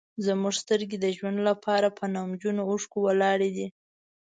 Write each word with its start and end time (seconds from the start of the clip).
زموږ 0.25 0.53
سترګې 0.63 0.97
د 0.99 1.05
ژوند 1.17 1.37
لپاره 1.49 1.87
په 1.97 2.05
نمجنو 2.15 2.61
اوښکو 2.69 2.97
ولاړې 3.07 3.49
دي. 3.55 3.67